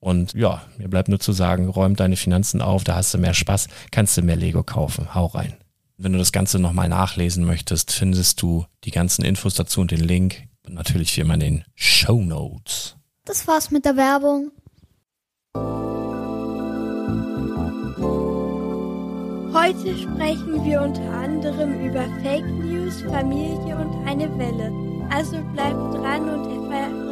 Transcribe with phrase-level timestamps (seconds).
[0.00, 3.34] Und ja, mir bleibt nur zu sagen, räum deine Finanzen auf, da hast du mehr
[3.34, 5.14] Spaß, kannst du mehr Lego kaufen.
[5.14, 5.56] Hau rein.
[5.96, 10.00] Wenn du das Ganze nochmal nachlesen möchtest, findest du die ganzen Infos dazu und den
[10.00, 10.44] Link.
[10.64, 12.96] Und natürlich wie immer in den Show Notes.
[13.24, 14.52] Das war's mit der Werbung.
[19.52, 24.70] Heute sprechen wir unter anderem über Fake News, Familie und eine Welle.
[25.10, 27.07] Also bleibt dran und erfahre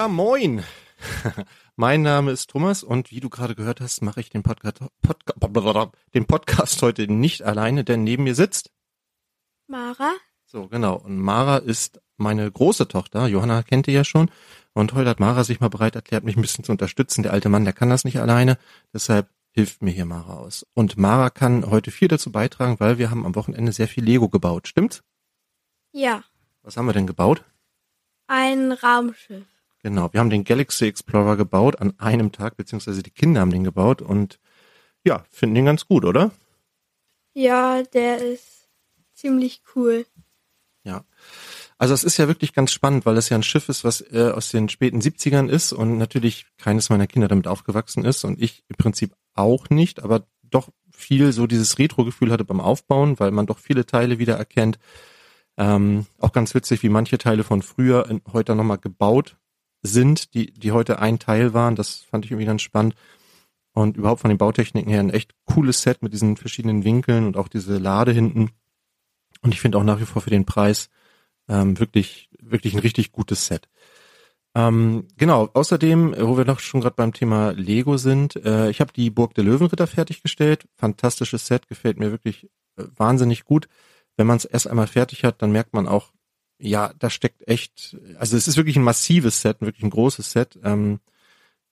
[0.00, 0.64] Ja, moin.
[1.76, 5.92] mein Name ist Thomas und wie du gerade gehört hast, mache ich den Podcast, Podca
[6.14, 8.72] den Podcast heute nicht alleine, denn neben mir sitzt
[9.66, 10.12] Mara.
[10.46, 10.94] So, genau.
[10.94, 13.26] Und Mara ist meine große Tochter.
[13.26, 14.30] Johanna kennt ihr ja schon.
[14.72, 17.22] Und heute hat Mara sich mal bereit erklärt, mich ein bisschen zu unterstützen.
[17.22, 18.56] Der alte Mann, der kann das nicht alleine.
[18.94, 20.66] Deshalb hilft mir hier Mara aus.
[20.72, 24.30] Und Mara kann heute viel dazu beitragen, weil wir haben am Wochenende sehr viel Lego
[24.30, 24.66] gebaut.
[24.66, 25.02] Stimmt's?
[25.92, 26.24] Ja.
[26.62, 27.44] Was haben wir denn gebaut?
[28.28, 29.59] Ein Raumschiff.
[29.82, 33.64] Genau, wir haben den Galaxy Explorer gebaut an einem Tag, beziehungsweise die Kinder haben den
[33.64, 34.38] gebaut und
[35.04, 36.30] ja, finden den ganz gut, oder?
[37.32, 38.68] Ja, der ist
[39.14, 40.04] ziemlich cool.
[40.84, 41.04] Ja.
[41.78, 44.32] Also es ist ja wirklich ganz spannend, weil es ja ein Schiff ist, was äh,
[44.34, 48.64] aus den späten 70ern ist und natürlich keines meiner Kinder damit aufgewachsen ist und ich
[48.68, 53.46] im Prinzip auch nicht, aber doch viel so dieses Retro-Gefühl hatte beim Aufbauen, weil man
[53.46, 54.78] doch viele Teile wieder erkennt.
[55.56, 59.36] Ähm, auch ganz witzig, wie manche Teile von früher in, heute nochmal gebaut
[59.82, 61.76] sind, die, die heute ein Teil waren.
[61.76, 62.94] Das fand ich irgendwie ganz spannend.
[63.72, 67.36] Und überhaupt von den Bautechniken her ein echt cooles Set mit diesen verschiedenen Winkeln und
[67.36, 68.50] auch diese Lade hinten.
[69.42, 70.90] Und ich finde auch nach wie vor für den Preis
[71.48, 73.68] ähm, wirklich, wirklich ein richtig gutes Set.
[74.54, 78.92] Ähm, genau, außerdem, wo wir noch schon gerade beim Thema Lego sind, äh, ich habe
[78.92, 80.66] die Burg der Löwenritter fertiggestellt.
[80.76, 83.68] Fantastisches Set, gefällt mir wirklich äh, wahnsinnig gut.
[84.16, 86.12] Wenn man es erst einmal fertig hat, dann merkt man auch,
[86.60, 90.58] ja, da steckt echt, also es ist wirklich ein massives Set, wirklich ein großes Set.
[90.62, 91.00] Ähm,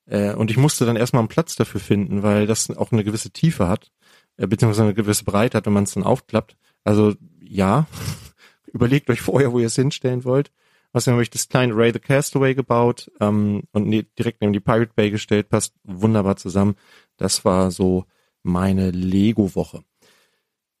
[0.05, 3.31] äh, und ich musste dann erstmal einen Platz dafür finden, weil das auch eine gewisse
[3.31, 3.91] Tiefe hat,
[4.37, 6.57] äh, beziehungsweise eine gewisse Breite hat, wenn man es dann aufklappt.
[6.83, 7.87] Also ja,
[8.73, 10.51] überlegt euch vorher, wo ihr es hinstellen wollt.
[10.91, 14.59] Außerdem habe ich das kleine Ray the Castaway gebaut ähm, und ne, direkt neben die
[14.59, 16.75] Pirate Bay gestellt, passt wunderbar zusammen.
[17.17, 18.05] Das war so
[18.41, 19.83] meine Lego-Woche.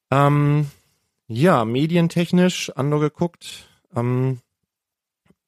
[0.09, 0.65] Ähm,
[1.27, 3.68] ja, medientechnisch Andor geguckt.
[3.95, 4.39] Ähm,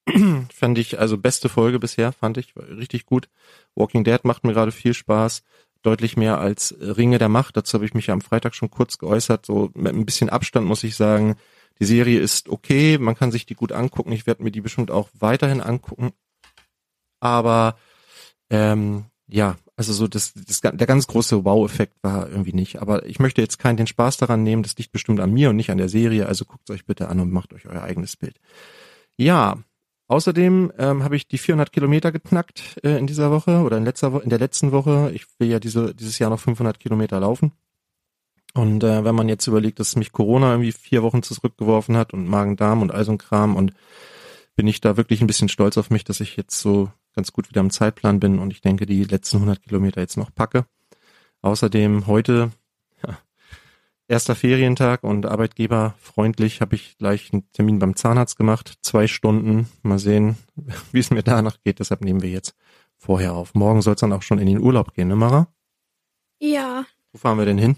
[0.53, 3.29] fand ich, also beste Folge bisher, fand ich richtig gut.
[3.75, 5.43] Walking Dead macht mir gerade viel Spaß.
[5.83, 7.57] Deutlich mehr als Ringe der Macht.
[7.57, 9.45] Dazu habe ich mich ja am Freitag schon kurz geäußert.
[9.45, 11.35] So mit ein bisschen Abstand muss ich sagen,
[11.79, 14.11] die Serie ist okay, man kann sich die gut angucken.
[14.11, 16.13] Ich werde mir die bestimmt auch weiterhin angucken.
[17.19, 17.77] Aber
[18.51, 22.83] ähm, ja, also so das, das der ganz große Wow-Effekt war irgendwie nicht.
[22.83, 24.62] Aber ich möchte jetzt keinen den Spaß daran nehmen.
[24.62, 26.28] Das liegt bestimmt an mir und nicht an der Serie.
[26.28, 28.39] Also guckt euch bitte an und macht euch euer eigenes Bild.
[29.18, 29.57] Ja,
[30.07, 34.13] außerdem ähm, habe ich die 400 Kilometer geknackt äh, in dieser Woche oder in letzter
[34.13, 35.12] Wo in der letzten Woche.
[35.16, 37.51] Ich will ja diese dieses Jahr noch 500 Kilometer laufen.
[38.54, 42.28] Und äh, wenn man jetzt überlegt, dass mich Corona irgendwie vier Wochen zurückgeworfen hat und
[42.28, 43.74] Magen-Darm und all so ein Kram und
[44.56, 47.49] bin ich da wirklich ein bisschen stolz auf mich, dass ich jetzt so ganz gut
[47.49, 50.65] wieder im Zeitplan bin und ich denke, die letzten 100 Kilometer jetzt noch packe.
[51.41, 52.51] Außerdem heute,
[53.05, 53.17] ja,
[54.07, 58.77] erster Ferientag und arbeitgeberfreundlich habe ich gleich einen Termin beim Zahnarzt gemacht.
[58.81, 59.67] Zwei Stunden.
[59.81, 60.37] Mal sehen,
[60.91, 61.79] wie es mir danach geht.
[61.79, 62.55] Deshalb nehmen wir jetzt
[62.97, 63.55] vorher auf.
[63.55, 65.47] Morgen soll es dann auch schon in den Urlaub gehen, ne Mara?
[66.39, 66.85] Ja.
[67.11, 67.77] Wo fahren wir denn hin?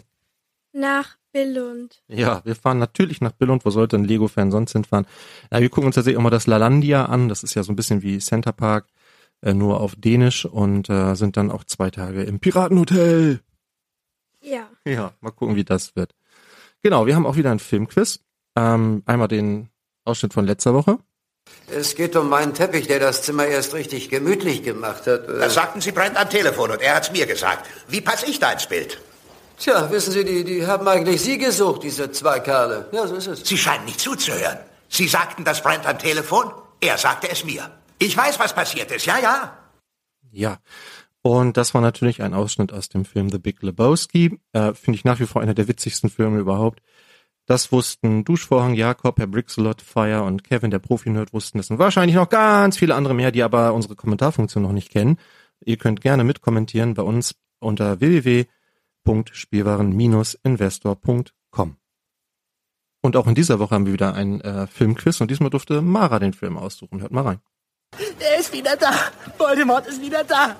[0.74, 2.04] Nach Billund.
[2.08, 3.66] Ja, wir fahren natürlich nach Billund.
[3.66, 5.06] Wo sollte ein Lego-Fan sonst hinfahren?
[5.50, 7.28] Na, wir gucken uns tatsächlich auch mal das Lalandia an.
[7.28, 8.88] Das ist ja so ein bisschen wie Center Park,
[9.44, 13.42] äh, nur auf Dänisch und äh, sind dann auch zwei Tage im Piratenhotel.
[14.42, 14.70] Ja.
[14.86, 16.14] Ja, mal gucken, wie das wird.
[16.82, 18.20] Genau, wir haben auch wieder ein Filmquiz.
[18.56, 19.70] Ähm, einmal den
[20.06, 21.00] Ausschnitt von letzter Woche.
[21.68, 25.28] Es geht um meinen Teppich, der das Zimmer erst richtig gemütlich gemacht hat.
[25.28, 27.68] Das sagten Sie Brent am Telefon und er hat's mir gesagt.
[27.88, 29.02] Wie passe ich da ins Bild?
[29.58, 32.88] Tja, wissen Sie, die, die haben eigentlich Sie gesucht, diese zwei Kerle.
[32.92, 33.46] Ja, so ist es.
[33.46, 34.58] Sie scheinen nicht zuzuhören.
[34.90, 37.70] Sie sagten das Brent am Telefon, er sagte es mir.
[38.04, 39.58] Ich weiß, was passiert ist, ja, ja.
[40.32, 40.58] Ja.
[41.22, 44.40] Und das war natürlich ein Ausschnitt aus dem Film The Big Lebowski.
[44.52, 46.82] Äh, Finde ich nach wie vor einer der witzigsten Filme überhaupt.
[47.46, 52.16] Das wussten Duschvorhang, Jakob, Herr Brixelot, Fire und Kevin, der Profi-Nerd, wussten das und wahrscheinlich
[52.16, 55.18] noch ganz viele andere mehr, die aber unsere Kommentarfunktion noch nicht kennen.
[55.64, 58.46] Ihr könnt gerne mitkommentieren bei uns unter www
[59.06, 61.78] www.spielwaren-investor.com.
[63.02, 66.20] Und auch in dieser Woche haben wir wieder ein äh, Filmquiz und diesmal durfte Mara
[66.20, 67.02] den Film aussuchen.
[67.02, 67.42] Hört mal rein.
[68.20, 68.92] Er ist wieder da.
[69.38, 70.56] Voldemort ist wieder da.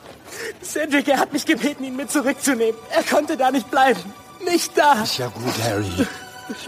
[0.64, 2.80] Cedric, er hat mich gebeten, ihn mit zurückzunehmen.
[2.92, 4.00] Er konnte da nicht bleiben.
[4.44, 5.04] Nicht da.
[5.04, 6.08] Ist ja gut, Harry.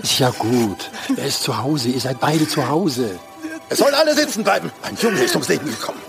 [0.01, 0.89] Ist ja gut.
[1.17, 1.89] Er ist zu Hause.
[1.89, 3.19] Ihr seid beide zu Hause.
[3.69, 4.71] Es sollen alle sitzen bleiben.
[4.83, 5.99] Ein Junge ist ums Leben gekommen.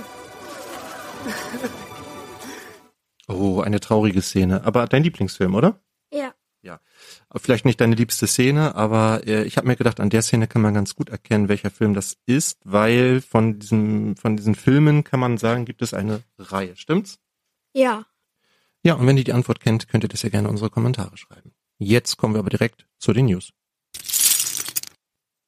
[3.28, 4.62] Oh, eine traurige Szene.
[4.64, 5.80] Aber dein Lieblingsfilm, oder?
[6.66, 6.80] Ja.
[7.36, 10.62] Vielleicht nicht deine liebste Szene, aber äh, ich habe mir gedacht, an der Szene kann
[10.62, 15.20] man ganz gut erkennen, welcher Film das ist, weil von diesem, von diesen Filmen kann
[15.20, 16.74] man sagen, gibt es eine Reihe.
[16.74, 17.20] Stimmt's?
[17.72, 18.04] Ja.
[18.82, 21.16] Ja, und wenn ihr die Antwort kennt, könnt ihr das ja gerne in unsere Kommentare
[21.16, 21.52] schreiben.
[21.78, 23.52] Jetzt kommen wir aber direkt zu den News.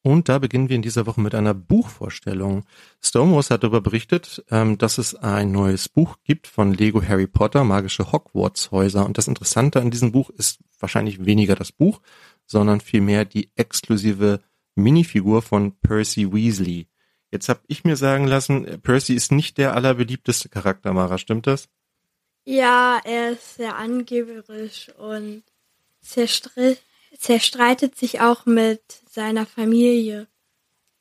[0.02, 2.64] Und da beginnen wir in dieser Woche mit einer Buchvorstellung.
[3.02, 7.64] Stonewalls hat darüber berichtet, ähm, dass es ein neues Buch gibt von Lego Harry Potter,
[7.64, 9.04] magische Hogwarts-Häuser.
[9.04, 12.00] Und das Interessante an diesem Buch ist wahrscheinlich weniger das Buch,
[12.46, 14.40] sondern vielmehr die exklusive
[14.76, 16.86] Minifigur von Percy Weasley.
[17.30, 21.68] Jetzt habe ich mir sagen lassen, Percy ist nicht der allerbeliebteste Charakter, Mara, stimmt das?
[22.44, 25.42] Ja, er ist sehr angeberisch und
[26.00, 26.78] zerstri
[27.18, 30.28] zerstreitet sich auch mit seiner Familie.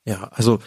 [0.06, 0.60] Ja, also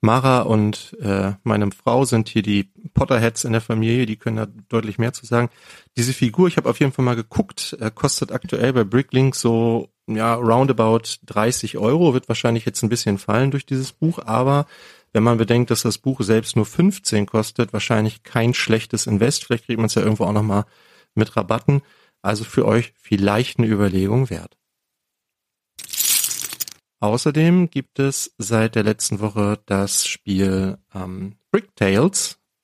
[0.00, 4.46] Mara und äh, meine Frau sind hier die Potterheads in der Familie, die können da
[4.68, 5.48] deutlich mehr zu sagen.
[5.96, 9.88] Diese Figur, ich habe auf jeden Fall mal geguckt, äh, kostet aktuell bei Bricklink so
[10.06, 14.66] ja roundabout 30 Euro, wird wahrscheinlich jetzt ein bisschen fallen durch dieses Buch, aber
[15.12, 19.44] wenn man bedenkt, dass das Buch selbst nur 15 kostet, wahrscheinlich kein schlechtes Invest.
[19.44, 20.66] Vielleicht kriegt man es ja irgendwo auch nochmal
[21.14, 21.80] mit Rabatten.
[22.20, 24.58] Also für euch vielleicht eine Überlegung wert.
[27.00, 31.68] Außerdem gibt es seit der letzten Woche das Spiel ähm, Brick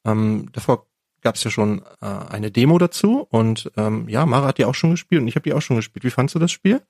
[0.04, 0.86] Ähm, davor
[1.20, 4.74] gab es ja schon äh, eine Demo dazu und ähm, ja, Mara hat die auch
[4.74, 6.04] schon gespielt und ich habe die auch schon gespielt.
[6.04, 6.82] Wie fandst du das Spiel?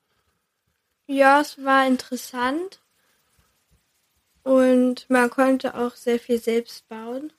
[1.05, 2.81] Ja, es war interessant
[4.43, 7.31] und man konnte auch sehr viel selbst bauen.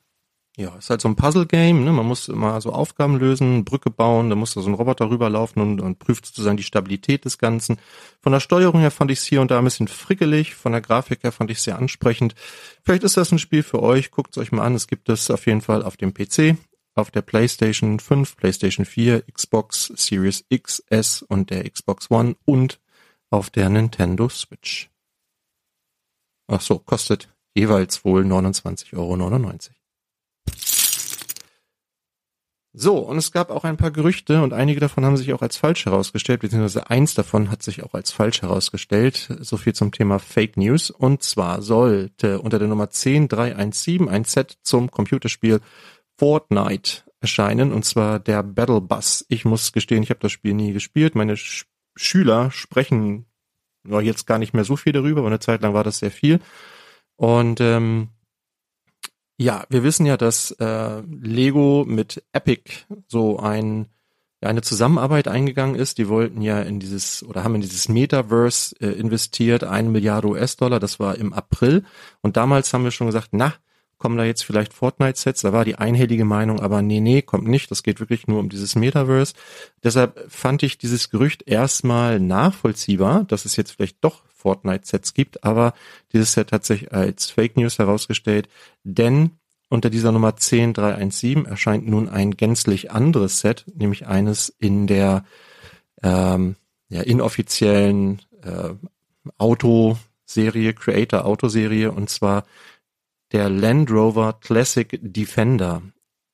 [0.56, 1.90] Ja, ist halt so ein Puzzle-Game, ne?
[1.90, 5.60] Man muss immer so Aufgaben lösen, Brücke bauen, da muss da so ein Roboter rüberlaufen
[5.60, 7.78] und, und prüft sozusagen die Stabilität des Ganzen.
[8.20, 10.80] Von der Steuerung her fand ich es hier und da ein bisschen frickelig, von der
[10.80, 12.36] Grafik her fand ich es sehr ansprechend.
[12.84, 14.76] Vielleicht ist das ein Spiel für euch, guckt es euch mal an.
[14.76, 16.56] Es gibt es auf jeden Fall auf dem PC,
[16.94, 22.80] auf der PlayStation 5, PlayStation 4, Xbox Series X, S und der Xbox One und
[23.28, 24.88] auf der Nintendo Switch.
[26.46, 29.16] Ach so, kostet jeweils wohl 29,99 Euro.
[32.76, 35.56] So, und es gab auch ein paar Gerüchte und einige davon haben sich auch als
[35.56, 39.28] falsch herausgestellt, beziehungsweise eins davon hat sich auch als falsch herausgestellt.
[39.40, 40.90] So viel zum Thema Fake News.
[40.90, 45.60] Und zwar sollte unter der Nummer 10317 ein Set zum Computerspiel
[46.18, 49.24] Fortnite erscheinen, und zwar der Battle Bus.
[49.28, 51.14] Ich muss gestehen, ich habe das Spiel nie gespielt.
[51.14, 53.26] Meine Sch Schüler sprechen
[53.84, 56.40] jetzt gar nicht mehr so viel darüber, aber eine Zeit lang war das sehr viel.
[57.14, 58.08] Und ähm,
[59.36, 63.88] ja, wir wissen ja, dass äh, Lego mit Epic so ein
[64.44, 65.98] eine Zusammenarbeit eingegangen ist.
[65.98, 70.80] Die wollten ja in dieses oder haben in dieses Metaverse äh, investiert, eine Milliarde US-Dollar.
[70.80, 71.84] Das war im April.
[72.20, 73.54] Und damals haben wir schon gesagt, na,
[73.98, 75.42] kommen da jetzt vielleicht Fortnite-Sets?
[75.42, 77.70] Da war die einhellige Meinung, aber nee, nee, kommt nicht.
[77.70, 79.34] Das geht wirklich nur um dieses Metaverse.
[79.82, 85.72] Deshalb fand ich dieses Gerücht erstmal nachvollziehbar, dass es jetzt vielleicht doch Fortnite-Sets gibt, aber
[86.12, 88.48] dieses Set hat sich als Fake News herausgestellt,
[88.82, 89.30] denn
[89.70, 95.24] unter dieser Nummer 10317 erscheint nun ein gänzlich anderes Set, nämlich eines in der
[96.02, 96.56] ähm,
[96.90, 98.74] ja, inoffiziellen äh,
[99.38, 102.44] Autoserie, Creator Autoserie, und zwar
[103.32, 105.82] der Land Rover Classic Defender.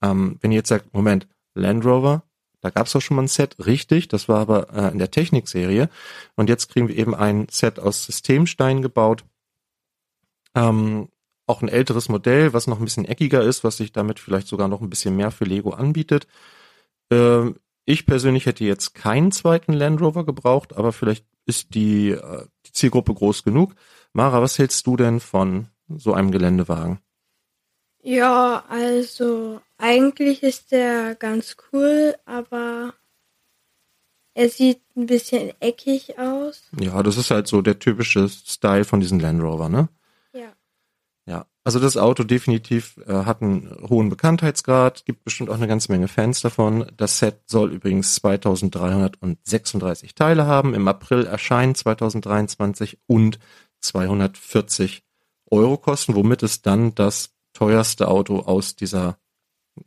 [0.03, 2.25] Ähm, wenn ihr jetzt sagt, Moment, Land Rover,
[2.61, 5.11] da gab es doch schon mal ein Set, richtig, das war aber äh, in der
[5.11, 5.89] Technikserie.
[6.37, 9.25] Und jetzt kriegen wir eben ein Set aus Systemstein gebaut.
[10.55, 11.09] Ähm,
[11.47, 14.69] auch ein älteres Modell, was noch ein bisschen eckiger ist, was sich damit vielleicht sogar
[14.69, 16.27] noch ein bisschen mehr für Lego anbietet.
[17.11, 17.57] Ähm,
[17.87, 22.73] ich persönlich hätte jetzt keinen zweiten Land Rover gebraucht, aber vielleicht ist die, äh, die
[22.73, 23.75] Zielgruppe groß genug.
[24.13, 27.01] Mara, was hältst du denn von so einem Geländewagen?
[28.03, 32.95] Ja, also eigentlich ist der ganz cool, aber
[34.35, 36.65] er sieht ein bisschen eckig aus.
[36.79, 39.89] Ja, das ist halt so der typische Style von diesen Land Rover, ne?
[40.33, 40.53] Ja.
[41.27, 45.93] Ja, also das Auto definitiv äh, hat einen hohen Bekanntheitsgrad, gibt bestimmt auch eine ganze
[45.93, 46.91] Menge Fans davon.
[46.97, 53.39] Das Set soll übrigens 2336 Teile haben, im April erscheinen 2023 und
[53.81, 55.03] 240
[55.51, 59.19] Euro kosten, womit es dann das teuerste Auto aus dieser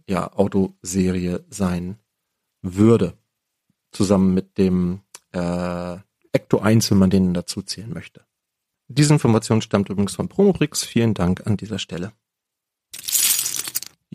[0.08, 2.00] ja, Autoserie sein
[2.62, 3.18] würde.
[3.92, 5.02] Zusammen mit dem
[5.32, 5.98] äh,
[6.32, 8.26] Ecto 1, wenn man den dazu zählen möchte.
[8.88, 10.84] Diese Information stammt übrigens von Promobrix.
[10.84, 12.12] Vielen Dank an dieser Stelle.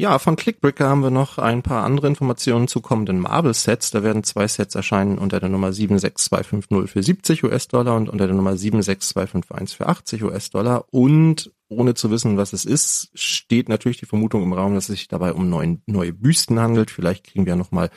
[0.00, 3.90] Ja, von Clickbricker haben wir noch ein paar andere Informationen zu kommenden Marvel-Sets.
[3.90, 8.36] Da werden zwei Sets erscheinen unter der Nummer 76250 für 70 US-Dollar und unter der
[8.36, 10.84] Nummer 76251 für 80 US-Dollar.
[10.92, 15.00] Und ohne zu wissen, was es ist, steht natürlich die Vermutung im Raum, dass es
[15.00, 16.92] sich dabei um neuen, neue Büsten handelt.
[16.92, 17.90] Vielleicht kriegen wir nochmal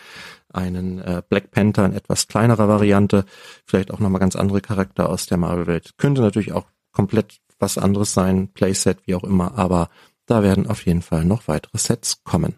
[0.51, 3.25] einen äh, Black Panther in etwas kleinerer Variante.
[3.63, 5.91] Vielleicht auch nochmal ganz andere Charakter aus der Marvel-Welt.
[5.99, 9.89] Könnte natürlich auch komplett was anderes sein, Playset, wie auch immer, aber
[10.31, 12.55] da werden auf jeden Fall noch weitere Sets kommen.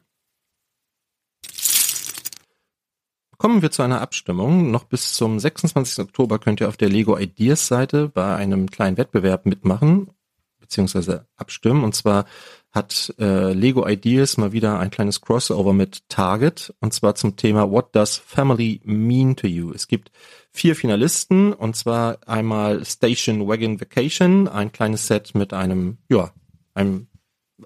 [3.39, 4.69] Kommen wir zu einer Abstimmung.
[4.69, 6.05] Noch bis zum 26.
[6.05, 10.11] Oktober könnt ihr auf der Lego Ideas Seite bei einem kleinen Wettbewerb mitmachen
[10.59, 11.83] beziehungsweise abstimmen.
[11.83, 12.25] Und zwar
[12.71, 17.71] hat äh, Lego Ideas mal wieder ein kleines Crossover mit Target und zwar zum Thema
[17.71, 19.71] What does Family mean to you?
[19.73, 20.11] Es gibt
[20.51, 26.31] vier Finalisten und zwar einmal Station Wagon Vacation, ein kleines Set mit einem, ja,
[26.75, 27.07] einem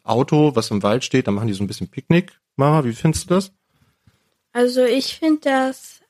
[0.03, 2.39] Auto, was im Wald steht, da machen die so ein bisschen Picknick.
[2.55, 3.51] Mara, wie findest du das?
[4.51, 6.01] Also ich finde das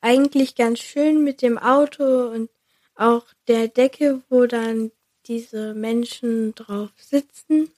[0.00, 2.50] eigentlich ganz schön mit dem Auto und
[2.94, 4.90] auch der Decke, wo dann
[5.26, 7.70] diese Menschen drauf sitzen.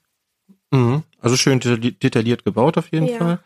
[0.71, 1.03] Mhm.
[1.19, 3.17] Also schön detailliert gebaut auf jeden ja.
[3.17, 3.39] Fall.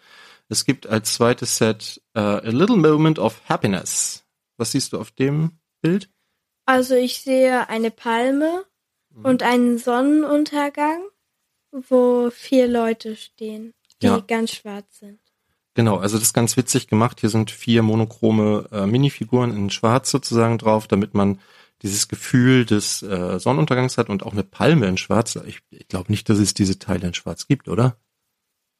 [0.49, 4.23] Es gibt als zweites Set uh, A Little Moment of Happiness.
[4.57, 5.51] Was siehst du auf dem
[5.81, 6.09] Bild?
[6.65, 8.65] Also ich sehe eine Palme
[9.09, 9.25] mhm.
[9.25, 11.01] und einen Sonnenuntergang
[11.71, 14.19] wo vier Leute stehen, die ja.
[14.19, 15.19] ganz schwarz sind.
[15.73, 17.21] Genau, also das ist ganz witzig gemacht.
[17.21, 21.39] Hier sind vier monochrome äh, Minifiguren in Schwarz sozusagen drauf, damit man
[21.81, 25.37] dieses Gefühl des äh, Sonnenuntergangs hat und auch eine Palme in Schwarz.
[25.47, 27.95] Ich, ich glaube nicht, dass es diese Teile in Schwarz gibt, oder?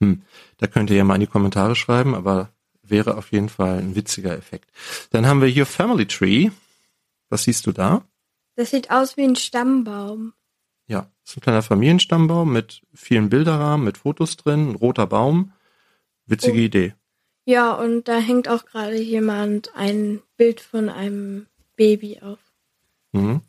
[0.02, 0.24] Hm.
[0.58, 2.52] Da könnt ihr ja mal in die Kommentare schreiben, aber
[2.84, 4.70] wäre auf jeden Fall ein witziger Effekt.
[5.12, 6.50] Dann haben wir hier Family Tree.
[7.30, 8.04] Was siehst du da?
[8.56, 10.34] Das sieht aus wie ein Stammbaum.
[10.88, 15.54] Ja, ist ein kleiner Familienstammbaum mit vielen Bilderrahmen, mit Fotos drin, ein roter Baum.
[16.26, 16.62] Witzige Oh.
[16.62, 16.94] Idee.
[17.46, 22.40] Ja, und da hängt auch gerade jemand ein Bild von einem Baby auf.
[23.14, 23.42] Mhm.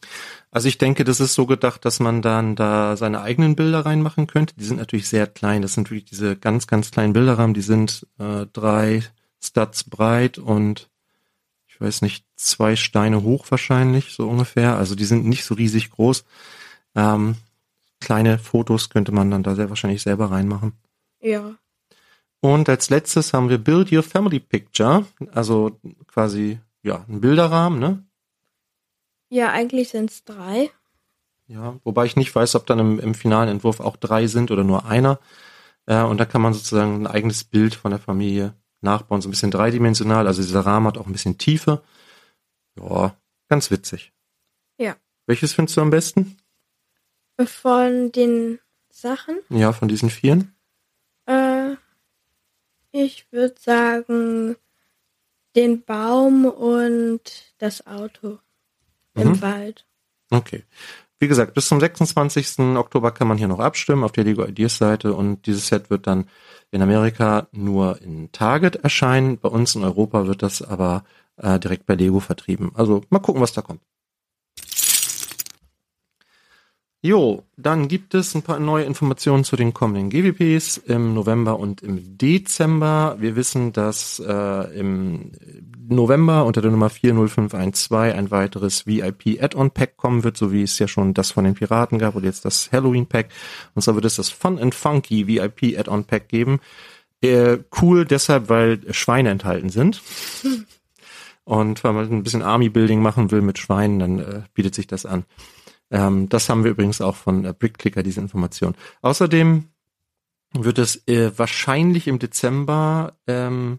[0.51, 4.27] Also ich denke, das ist so gedacht, dass man dann da seine eigenen Bilder reinmachen
[4.27, 4.55] könnte.
[4.57, 5.62] Die sind natürlich sehr klein.
[5.62, 7.55] Das sind wirklich diese ganz, ganz kleinen Bilderrahmen.
[7.55, 9.03] Die sind äh, drei
[9.43, 10.91] Studs breit und
[11.67, 14.77] ich weiß nicht, zwei Steine hoch wahrscheinlich, so ungefähr.
[14.77, 16.25] Also die sind nicht so riesig groß.
[16.95, 17.37] Ähm,
[18.01, 20.73] kleine Fotos könnte man dann da sehr wahrscheinlich selber reinmachen.
[21.21, 21.55] Ja.
[22.41, 28.05] Und als letztes haben wir Build Your Family Picture, also quasi ja ein Bilderrahmen, ne?
[29.29, 30.71] Ja, eigentlich sind es drei.
[31.47, 34.65] Ja, wobei ich nicht weiß, ob dann im, im finalen Entwurf auch drei sind oder
[34.65, 35.21] nur einer.
[35.87, 39.31] Äh, und da kann man sozusagen ein eigenes Bild von der Familie nachbauen, so ein
[39.31, 40.27] bisschen dreidimensional.
[40.27, 41.83] Also dieser Rahmen hat auch ein bisschen Tiefe.
[42.77, 43.17] Ja,
[43.49, 44.13] ganz witzig.
[44.79, 44.97] Ja.
[45.27, 46.37] Welches findest du am besten?
[47.39, 48.59] Von den
[48.91, 50.55] Sachen, Ja, von diesen vieren?
[51.27, 51.77] äh,
[52.93, 54.57] ich würde sagen,
[55.57, 58.39] den Baum und das Auto
[59.15, 59.43] im Mhm.
[59.43, 59.87] Wald.
[60.31, 60.65] Okay.
[61.19, 62.77] Wie gesagt, bis zum 26.
[62.77, 66.07] Oktober kann man hier noch abstimmen auf der Lego Ideas Seite und dieses Set wird
[66.07, 66.29] dann
[66.71, 69.39] in Amerika nur in Target erscheinen.
[69.39, 71.05] Bei uns in Europa wird das aber
[71.37, 72.73] äh, direkt bei Lego vertrieben.
[72.75, 73.83] Also mal gucken, was da kommt.
[77.05, 81.83] Jo, dann gibt es ein paar neue Informationen zu den kommenden GWPs im November und
[81.83, 83.17] im Dezember.
[83.19, 85.33] Wir wissen, dass äh, im
[85.89, 90.79] November unter der Nummer 40512 ein weiteres VIP Add-on Pack kommen wird, so wie es
[90.79, 93.31] ja schon das von den Piraten gab und jetzt das Halloween Pack.
[93.75, 96.61] Und zwar wird es das Fun and Funky VIP Add-on Pack geben.
[97.21, 100.01] Äh, cool deshalb, weil Schweine enthalten sind.
[101.43, 105.05] Und wenn man ein bisschen Army-Building machen will mit Schweinen, dann äh, bietet sich das
[105.05, 105.25] an.
[105.93, 108.75] Ähm, das haben wir übrigens auch von äh, Brickclicker, diese Information.
[109.03, 109.69] Außerdem
[110.55, 113.79] wird es äh, wahrscheinlich im Dezember ähm,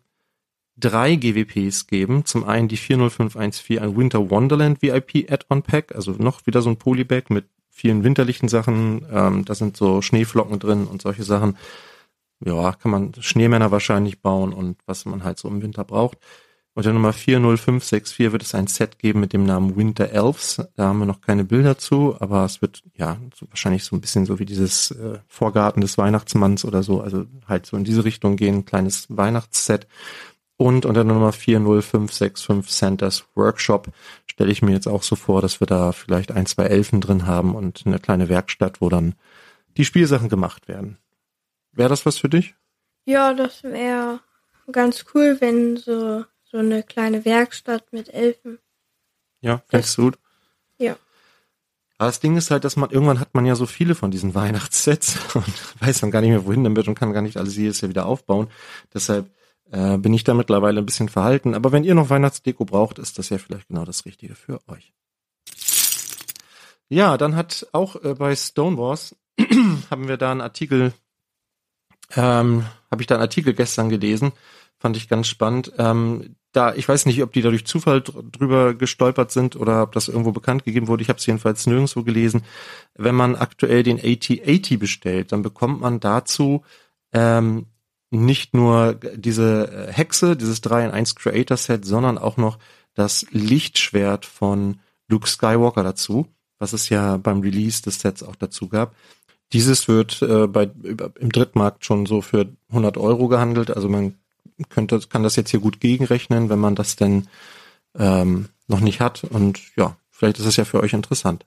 [0.78, 2.26] drei GWPs geben.
[2.26, 6.78] Zum einen die 40514, ein Winter Wonderland VIP Add-on Pack, also noch wieder so ein
[6.78, 9.06] Polybag mit vielen winterlichen Sachen.
[9.12, 11.58] Ähm, da sind so Schneeflocken drin und solche Sachen.
[12.46, 16.18] Ja, kann man Schneemänner wahrscheinlich bauen und was man halt so im Winter braucht.
[16.76, 20.60] Und der Nummer 40564 wird es ein Set geben mit dem Namen Winter Elves.
[20.76, 24.02] Da haben wir noch keine Bilder zu, aber es wird ja so wahrscheinlich so ein
[24.02, 28.06] bisschen so wie dieses äh, Vorgarten des Weihnachtsmanns oder so, also halt so in diese
[28.06, 29.88] Richtung gehen, ein kleines Weihnachtsset.
[30.58, 33.90] Und unter der Nummer 40565 Santas Workshop
[34.26, 37.28] stelle ich mir jetzt auch so vor, dass wir da vielleicht ein, zwei Elfen drin
[37.28, 39.14] haben und eine kleine Werkstatt, wo dann
[39.78, 40.98] die Spielsachen gemacht werden.
[41.72, 42.56] Wäre das was für dich?
[43.06, 44.22] Ja, das wäre
[44.72, 48.60] ganz cool, wenn so, so eine kleine Werkstatt mit Elfen.
[49.42, 50.20] Ja, findest du gut?
[50.78, 50.96] Ja.
[51.98, 54.36] Aber das Ding ist halt, dass man, irgendwann hat man ja so viele von diesen
[54.36, 57.82] Weihnachtssets und weiß dann gar nicht mehr, wohin damit und kann gar nicht alles jedes
[57.82, 58.50] Jahr wieder aufbauen.
[58.94, 59.32] Deshalb
[59.72, 61.56] äh, bin ich da mittlerweile ein bisschen verhalten.
[61.56, 64.94] Aber wenn ihr noch Weihnachtsdeko braucht, ist das ja vielleicht genau das Richtige für euch.
[66.88, 69.16] Ja, dann hat auch äh, bei Stonewars
[69.90, 70.94] haben wir da einen Artikel,
[72.16, 74.32] ähm, habe ich da einen Artikel gestern gelesen,
[74.78, 75.72] fand ich ganz spannend.
[75.78, 79.82] Ähm, da, ich weiß nicht, ob die da durch Zufall dr- drüber gestolpert sind oder
[79.82, 81.02] ob das irgendwo bekannt gegeben wurde.
[81.02, 82.44] Ich habe es jedenfalls nirgendwo gelesen.
[82.96, 86.64] Wenn man aktuell den AT80 bestellt, dann bekommt man dazu
[87.12, 87.66] ähm,
[88.12, 92.60] nicht nur diese äh, Hexe, dieses 3 in 1 Creator Set, sondern auch noch
[92.94, 96.28] das Lichtschwert von Luke Skywalker dazu,
[96.60, 98.96] was es ja beim Release des Sets auch dazu gab.
[99.54, 100.70] Dieses wird äh, bei,
[101.20, 103.70] im Drittmarkt schon so für 100 Euro gehandelt.
[103.70, 104.16] Also man
[104.70, 107.28] könnte, kann das jetzt hier gut gegenrechnen, wenn man das denn
[107.96, 109.24] ähm, noch nicht hat.
[109.24, 111.46] Und ja, vielleicht ist es ja für euch interessant.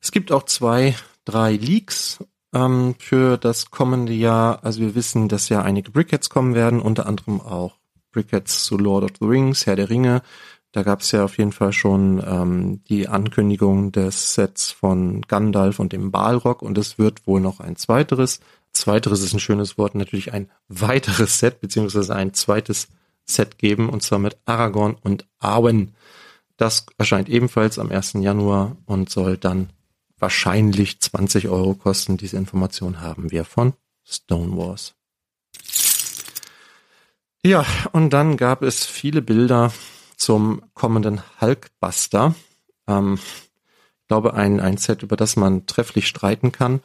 [0.00, 4.64] Es gibt auch zwei, drei Leaks ähm, für das kommende Jahr.
[4.64, 7.76] Also wir wissen, dass ja einige Brickheads kommen werden, unter anderem auch
[8.12, 10.22] Brickheads zu Lord of the Rings, Herr der Ringe.
[10.72, 15.78] Da gab es ja auf jeden Fall schon ähm, die Ankündigung des Sets von Gandalf
[15.78, 18.40] und dem Balrog und es wird wohl noch ein zweiteres.
[18.72, 22.88] Zweiteres ist ein schönes Wort, natürlich ein weiteres Set, beziehungsweise ein zweites
[23.24, 25.94] Set geben, und zwar mit Aragorn und Arwen.
[26.56, 28.14] Das erscheint ebenfalls am 1.
[28.14, 29.70] Januar und soll dann
[30.18, 32.16] wahrscheinlich 20 Euro kosten.
[32.16, 34.94] Diese Information haben wir von Stonewars.
[37.44, 39.72] Ja, und dann gab es viele Bilder
[40.18, 42.34] zum kommenden Hulkbuster.
[42.86, 46.80] Ähm, ich glaube, ein, ein Set, über das man trefflich streiten kann.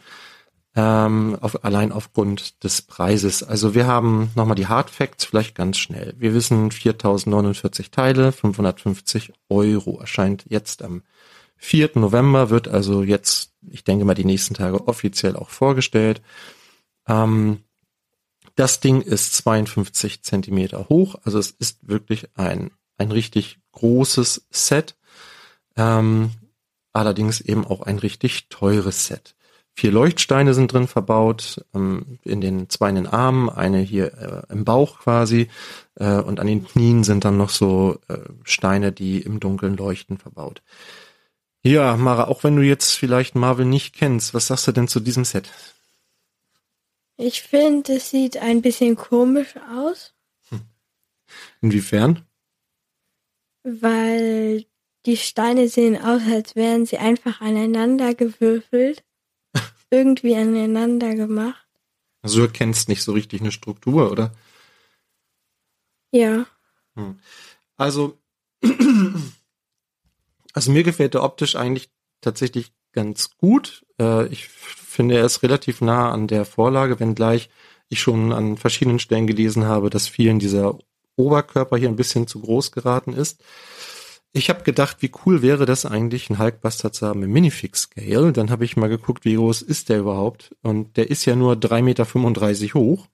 [0.75, 3.43] ähm, auf, allein aufgrund des Preises.
[3.43, 6.15] Also wir haben nochmal die Hard Facts, vielleicht ganz schnell.
[6.17, 9.99] Wir wissen 4049 Teile, 550 Euro.
[9.99, 11.03] Erscheint jetzt am
[11.57, 11.91] 4.
[11.95, 16.21] November, wird also jetzt, ich denke mal, die nächsten Tage offiziell auch vorgestellt.
[17.07, 17.59] Ähm,
[18.55, 24.95] das Ding ist 52 Zentimeter hoch, also es ist wirklich ein, ein richtig großes Set.
[25.75, 26.31] Ähm,
[26.91, 29.35] allerdings eben auch ein richtig teures Set.
[29.75, 34.53] Vier Leuchtsteine sind drin verbaut, ähm, in den zwei in den Armen, eine hier äh,
[34.53, 35.47] im Bauch quasi,
[35.95, 40.19] äh, und an den Knien sind dann noch so äh, Steine, die im Dunkeln leuchten,
[40.19, 40.61] verbaut.
[41.63, 44.99] Ja, Mara, auch wenn du jetzt vielleicht Marvel nicht kennst, was sagst du denn zu
[44.99, 45.49] diesem Set?
[47.17, 50.13] Ich finde, es sieht ein bisschen komisch aus,
[51.61, 52.25] Inwiefern?
[53.63, 54.65] Weil
[55.05, 59.03] die Steine sehen aus, als wären sie einfach aneinander gewürfelt,
[59.89, 61.67] irgendwie aneinander gemacht.
[62.21, 64.31] Also du erkennst nicht so richtig eine Struktur, oder?
[66.11, 66.45] Ja.
[67.75, 68.17] Also,
[70.53, 73.85] also mir gefällt der optisch eigentlich tatsächlich ganz gut.
[73.99, 77.49] Äh, ich finde, er ist relativ nah an der Vorlage, wenngleich
[77.89, 80.77] ich schon an verschiedenen Stellen gelesen habe, dass vielen dieser
[81.15, 83.43] Oberkörper hier ein bisschen zu groß geraten ist.
[84.35, 88.33] Ich habe gedacht, wie cool wäre das eigentlich, einen Hulkbuster zu haben im Minifix-Scale.
[88.33, 90.55] Dann habe ich mal geguckt, wie groß ist der überhaupt.
[90.63, 93.07] Und der ist ja nur 3,35 Meter hoch.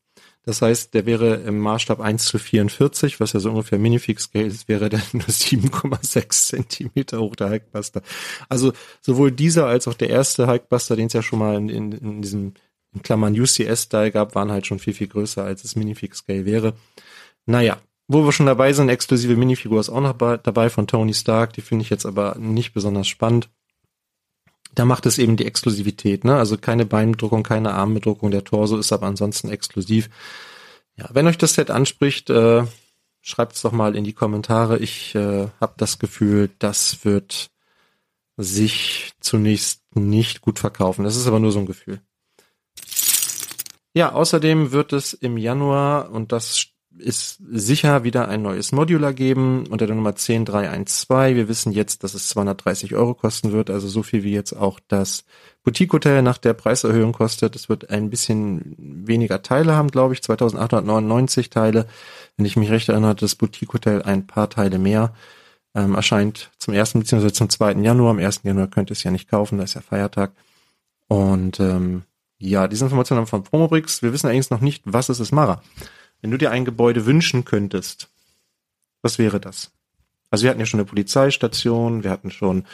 [0.44, 4.70] Das heißt, der wäre im Maßstab 1 zu 44, was ja so ungefähr Minifix-Scale ist,
[4.70, 8.02] wäre der nur 7,6 Zentimeter hoch, der Hulkbuster.
[8.48, 11.92] Also sowohl dieser als auch der erste Hulkbuster, den es ja schon mal in, in,
[11.92, 12.54] in diesem
[12.94, 16.74] in Klammern UCS-Style gab, waren halt schon viel, viel größer, als es Minifix-Scale wäre.
[17.46, 17.78] Naja,
[18.10, 21.54] wo wir schon dabei sind, exklusive Minifigur ist auch noch bei, dabei von Tony Stark,
[21.54, 23.50] die finde ich jetzt aber nicht besonders spannend.
[24.74, 26.36] Da macht es eben die Exklusivität, ne?
[26.36, 30.10] Also keine Beinbedruckung, keine Armbedruckung, der Torso ist aber ansonsten exklusiv.
[30.96, 32.64] Ja, wenn euch das Set anspricht, äh,
[33.22, 34.80] schreibt es doch mal in die Kommentare.
[34.80, 37.52] Ich äh, habe das Gefühl, das wird
[38.38, 41.04] sich zunächst nicht gut verkaufen.
[41.04, 42.02] Das ist aber nur so ein Gefühl.
[43.94, 49.66] Ja, außerdem wird es im Januar, und das ist sicher wieder ein neues Modular geben
[49.70, 51.36] unter der Nummer 10312.
[51.36, 54.80] Wir wissen jetzt, dass es 230 Euro kosten wird, also so viel wie jetzt auch
[54.88, 55.24] das
[55.64, 57.56] Boutique Hotel nach der Preiserhöhung kostet.
[57.56, 61.86] Es wird ein bisschen weniger Teile haben, glaube ich, 2899 Teile.
[62.38, 65.14] Wenn ich mich recht erinnere, das Boutique Hotel ein paar Teile mehr.
[65.76, 67.32] Ähm, erscheint zum ersten bzw.
[67.32, 68.12] zum zweiten Januar.
[68.12, 70.32] Am ersten Januar könnt ihr es ja nicht kaufen, da ist ja Feiertag.
[71.08, 72.04] Und ähm,
[72.40, 74.02] ja, diese Informationen haben wir von Promobrix.
[74.02, 75.62] Wir wissen allerdings noch nicht, was es ist, Mara.
[76.22, 78.10] Wenn du dir ein Gebäude wünschen könntest,
[79.02, 79.72] was wäre das?
[80.30, 82.66] Also wir hatten ja schon eine Polizeistation, wir hatten schon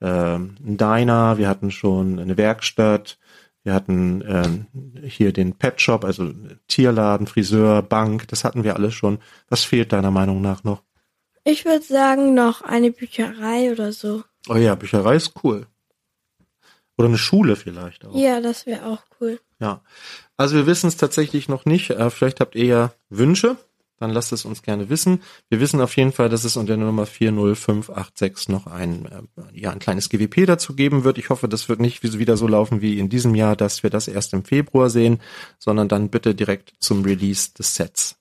[0.00, 3.18] äh, einen Diner, wir hatten schon eine Werkstatt,
[3.62, 4.66] wir hatten ähm,
[5.04, 6.32] hier den Pet Shop, also
[6.68, 9.18] Tierladen, Friseur, Bank, das hatten wir alles schon.
[9.48, 10.82] Was fehlt deiner Meinung nach noch?
[11.44, 14.24] Ich würde sagen, noch eine Bücherei oder so.
[14.48, 15.66] Oh ja, Bücherei ist cool.
[16.96, 18.14] Oder eine Schule vielleicht auch.
[18.14, 19.40] Ja, das wäre auch cool.
[19.64, 19.80] Ja.
[20.36, 21.88] Also wir wissen es tatsächlich noch nicht.
[21.88, 23.56] Äh, vielleicht habt ihr ja Wünsche.
[23.98, 25.22] Dann lasst es uns gerne wissen.
[25.48, 29.70] Wir wissen auf jeden Fall, dass es unter der Nummer 40586 noch ein, äh, ja,
[29.70, 31.16] ein kleines GWP dazu geben wird.
[31.16, 34.06] Ich hoffe, das wird nicht wieder so laufen wie in diesem Jahr, dass wir das
[34.06, 35.22] erst im Februar sehen,
[35.58, 38.16] sondern dann bitte direkt zum Release des Sets.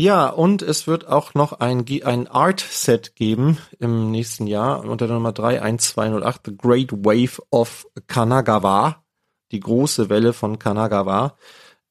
[0.00, 5.16] Ja, und es wird auch noch ein, ein Art-Set geben im nächsten Jahr unter der
[5.16, 9.02] Nummer 31208, The Great Wave of Kanagawa.
[9.50, 11.36] Die große Welle von Kanagawa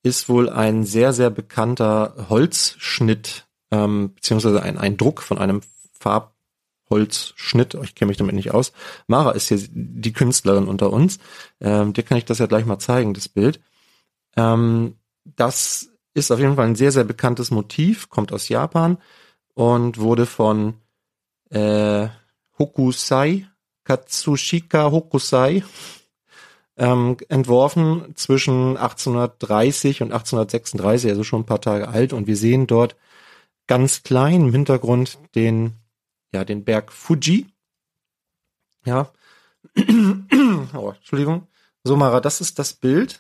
[0.04, 5.60] ist wohl ein sehr, sehr bekannter Holzschnitt, ähm, beziehungsweise ein, ein Druck von einem
[6.00, 7.74] Farbholzschnitt.
[7.84, 8.72] Ich kenne mich damit nicht aus.
[9.08, 11.20] Mara ist hier die Künstlerin unter uns.
[11.60, 13.60] Ähm, dir kann ich das ja gleich mal zeigen, das Bild.
[14.38, 18.98] Ähm, das ist auf jeden Fall ein sehr, sehr bekanntes Motiv, kommt aus Japan
[19.54, 20.74] und wurde von
[21.52, 22.08] äh,
[22.58, 23.48] Hokusai,
[23.84, 25.64] Katsushika Hokusai,
[26.76, 32.14] ähm, entworfen zwischen 1830 und 1836, also schon ein paar Tage alt.
[32.14, 32.96] Und wir sehen dort
[33.68, 35.74] ganz klein im Hintergrund den,
[36.34, 37.48] ja, den Berg Fuji.
[38.86, 39.12] Ja.
[40.74, 41.48] oh, Entschuldigung.
[41.84, 43.20] So, Mara, das ist das Bild.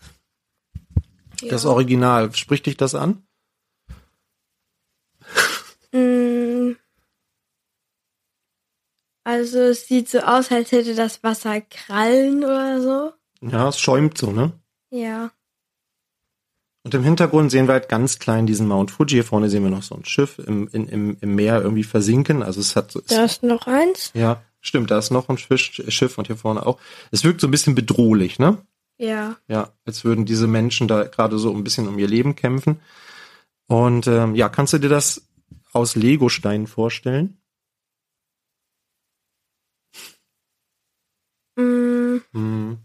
[1.43, 3.23] Das Original, spricht dich das an?
[5.91, 6.71] Mm.
[9.23, 13.11] Also es sieht so aus, als hätte das Wasser Krallen oder so.
[13.41, 14.53] Ja, es schäumt so, ne?
[14.89, 15.31] Ja.
[16.83, 19.15] Und im Hintergrund sehen wir halt ganz klein diesen Mount Fuji.
[19.15, 22.41] Hier vorne sehen wir noch so ein Schiff im, in, im, im Meer irgendwie versinken.
[22.41, 23.01] Also es hat so.
[23.05, 24.11] Da ist noch eins.
[24.13, 26.79] Ja, stimmt, da ist noch ein Fisch, Schiff und hier vorne auch.
[27.11, 28.59] Es wirkt so ein bisschen bedrohlich, ne?
[28.97, 29.37] Ja.
[29.47, 32.79] Ja, als würden diese Menschen da gerade so ein bisschen um ihr Leben kämpfen.
[33.67, 35.27] Und ähm, ja, kannst du dir das
[35.73, 37.37] aus Legosteinen vorstellen?
[41.57, 42.77] Mm, Hm.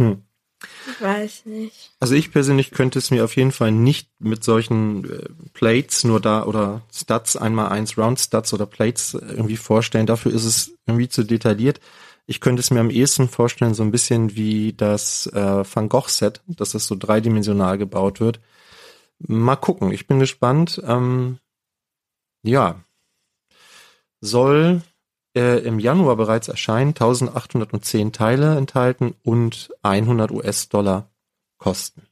[0.00, 0.22] Hm.
[0.90, 1.92] ich weiß nicht.
[2.00, 6.20] Also ich persönlich könnte es mir auf jeden Fall nicht mit solchen äh, Plates nur
[6.20, 10.06] da oder Studs einmal eins Round Studs oder Plates irgendwie vorstellen.
[10.06, 11.80] Dafür ist es irgendwie zu detailliert.
[12.26, 16.08] Ich könnte es mir am ehesten vorstellen, so ein bisschen wie das äh, Van Gogh
[16.08, 18.40] Set, dass das so dreidimensional gebaut wird.
[19.18, 20.82] Mal gucken, ich bin gespannt.
[20.86, 21.38] Ähm,
[22.42, 22.82] ja,
[24.20, 24.82] soll
[25.36, 31.10] äh, im Januar bereits erscheinen, 1810 Teile enthalten und 100 US-Dollar
[31.58, 32.06] kosten.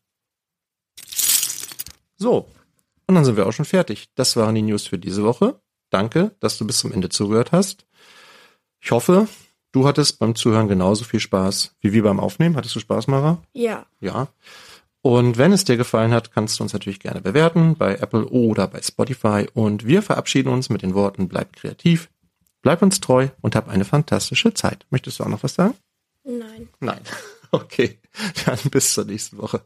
[2.16, 2.48] So,
[3.07, 4.09] und dann sind wir auch schon fertig.
[4.14, 5.61] Das waren die News für diese Woche.
[5.90, 7.87] Danke, dass du bis zum Ende zugehört hast.
[8.81, 9.29] Ich hoffe,
[9.73, 12.57] du hattest beim Zuhören genauso viel Spaß wie wir beim Aufnehmen.
[12.57, 13.43] Hattest du Spaß, Mara?
[13.53, 13.87] Ja.
[14.01, 14.29] Ja.
[15.03, 18.69] Und wenn es dir gefallen hat, kannst du uns natürlich gerne bewerten bei Apple oder
[18.69, 19.49] bei Spotify.
[19.53, 22.09] Und wir verabschieden uns mit den Worten, bleib kreativ,
[22.63, 24.87] bleib uns treu und hab eine fantastische Zeit.
[24.91, 25.75] Möchtest du auch noch was sagen?
[26.25, 26.69] Nein.
[26.81, 27.01] Nein.
[27.55, 27.99] Okay.
[28.47, 29.61] Dann bis zur nächsten Woche.